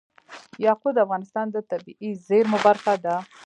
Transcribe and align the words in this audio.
یاقوت 0.65 0.93
د 0.95 0.99
افغانستان 1.05 1.45
د 1.51 1.57
طبیعي 1.71 2.09
زیرمو 2.27 2.57
برخه 2.67 2.93
ده. 3.03 3.15